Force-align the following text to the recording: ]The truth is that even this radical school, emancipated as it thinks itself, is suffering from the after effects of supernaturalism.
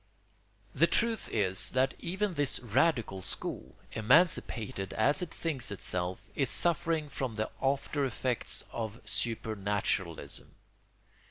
]The 0.73 0.87
truth 0.87 1.29
is 1.31 1.69
that 1.69 1.93
even 1.99 2.33
this 2.33 2.59
radical 2.59 3.21
school, 3.21 3.75
emancipated 3.91 4.93
as 4.93 5.21
it 5.21 5.31
thinks 5.31 5.69
itself, 5.69 6.21
is 6.33 6.49
suffering 6.49 7.07
from 7.07 7.35
the 7.35 7.51
after 7.61 8.03
effects 8.03 8.63
of 8.71 8.99
supernaturalism. 9.05 10.55